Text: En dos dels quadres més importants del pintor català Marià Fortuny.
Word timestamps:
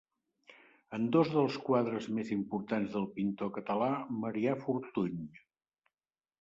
En 0.97 1.03
dos 1.15 1.29
dels 1.33 1.57
quadres 1.67 2.07
més 2.15 2.33
importants 2.37 2.91
del 2.95 3.07
pintor 3.19 3.55
català 3.61 3.93
Marià 4.25 4.59
Fortuny. 4.67 5.25